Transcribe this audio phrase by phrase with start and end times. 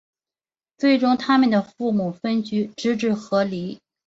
[0.79, 3.79] 最终他们的父母分居直至和离。